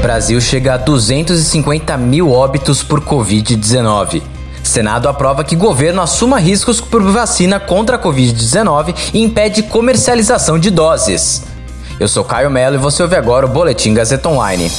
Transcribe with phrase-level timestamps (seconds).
[0.00, 4.22] Brasil chega a 250 mil óbitos por Covid-19.
[4.62, 10.70] Senado aprova que governo assuma riscos por vacina contra a Covid-19 e impede comercialização de
[10.70, 11.44] doses.
[11.98, 14.70] Eu sou Caio Melo e você ouve agora o Boletim Gazeta Online.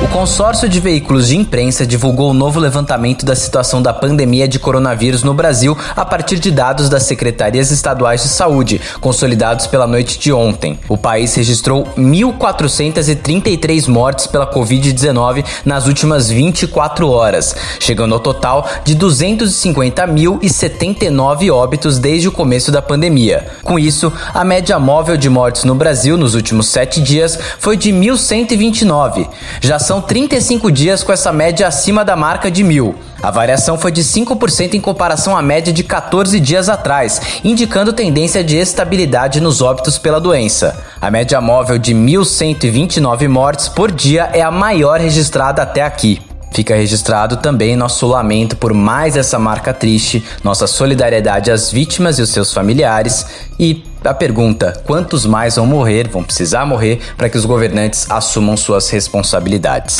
[0.00, 4.46] O consórcio de veículos de imprensa divulgou o um novo levantamento da situação da pandemia
[4.46, 9.88] de coronavírus no Brasil a partir de dados das secretarias estaduais de saúde, consolidados pela
[9.88, 10.78] noite de ontem.
[10.88, 18.94] O país registrou 1.433 mortes pela Covid-19 nas últimas 24 horas, chegando ao total de
[18.94, 23.48] 250.079 óbitos desde o começo da pandemia.
[23.64, 27.90] Com isso, a média móvel de mortes no Brasil nos últimos sete dias foi de
[27.90, 29.28] 1.129.
[29.60, 32.94] Já são 35 dias com essa média acima da marca de mil.
[33.22, 38.44] A variação foi de 5% em comparação à média de 14 dias atrás, indicando tendência
[38.44, 40.78] de estabilidade nos óbitos pela doença.
[41.00, 46.27] A média móvel de 1.129 mortes por dia é a maior registrada até aqui.
[46.52, 52.22] Fica registrado também nosso lamento por mais essa marca triste, nossa solidariedade às vítimas e
[52.22, 53.26] os seus familiares
[53.58, 58.56] e a pergunta: quantos mais vão morrer, vão precisar morrer para que os governantes assumam
[58.56, 59.98] suas responsabilidades?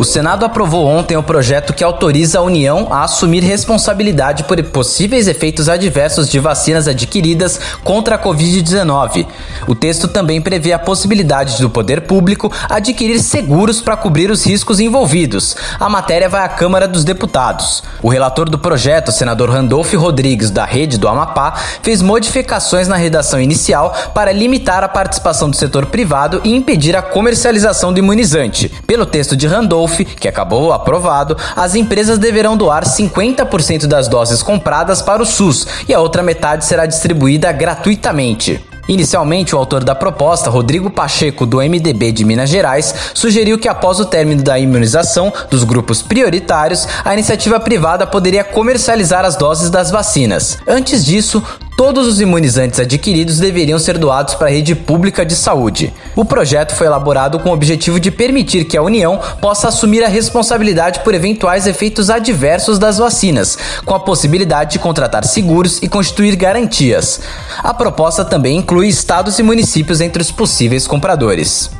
[0.00, 5.28] O Senado aprovou ontem o projeto que autoriza a União a assumir responsabilidade por possíveis
[5.28, 9.26] efeitos adversos de vacinas adquiridas contra a Covid-19.
[9.68, 14.80] O texto também prevê a possibilidade do poder público adquirir seguros para cobrir os riscos
[14.80, 15.54] envolvidos.
[15.78, 17.82] A matéria vai à Câmara dos Deputados.
[18.02, 21.52] O relator do projeto, senador Randolph Rodrigues, da Rede do Amapá,
[21.82, 27.02] fez modificações na redação inicial para limitar a participação do setor privado e impedir a
[27.02, 28.72] comercialização do imunizante.
[28.86, 35.02] Pelo texto de Randolph, que acabou aprovado, as empresas deverão doar 50% das doses compradas
[35.02, 38.60] para o SUS e a outra metade será distribuída gratuitamente.
[38.90, 44.00] Inicialmente, o autor da proposta, Rodrigo Pacheco, do MDB de Minas Gerais, sugeriu que após
[44.00, 49.92] o término da imunização dos grupos prioritários, a iniciativa privada poderia comercializar as doses das
[49.92, 50.58] vacinas.
[50.66, 51.40] Antes disso,
[51.80, 55.90] todos os imunizantes adquiridos deveriam ser doados para a rede pública de saúde.
[56.14, 60.08] O projeto foi elaborado com o objetivo de permitir que a União possa assumir a
[60.08, 66.36] responsabilidade por eventuais efeitos adversos das vacinas, com a possibilidade de contratar seguros e constituir
[66.36, 67.22] garantias.
[67.60, 71.79] A proposta também inclui estados e municípios entre os possíveis compradores.